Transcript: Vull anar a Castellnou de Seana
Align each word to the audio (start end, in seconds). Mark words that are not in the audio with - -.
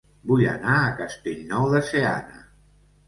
Vull 0.29 0.41
anar 0.53 0.77
a 0.85 0.95
Castellnou 1.03 1.69
de 1.75 1.83
Seana 1.91 2.43